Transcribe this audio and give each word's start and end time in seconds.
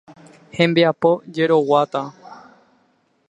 Hembiapo 0.59 1.11
jeroguata. 1.37 2.03